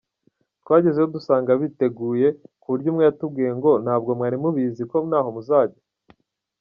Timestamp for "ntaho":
5.09-5.29